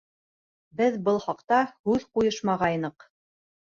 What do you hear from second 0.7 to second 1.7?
Беҙ был хаҡта